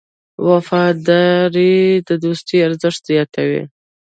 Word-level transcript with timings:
وفاداري 0.47 1.75
د 2.07 2.09
دوستۍ 2.23 2.57
ارزښت 2.67 3.01
زیاتوي. 3.11 3.63